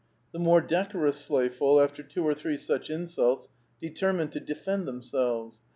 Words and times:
The 0.31 0.39
more 0.39 0.61
decorous 0.61 1.17
sleighful, 1.23 1.79
after 1.79 2.01
two 2.01 2.23
or 2.27 2.33
three 2.33 2.57
such 2.57 2.89
insults, 2.89 3.49
determined 3.79 4.31
to 4.31 4.39
defend 4.39 4.87
themselves. 4.87 5.61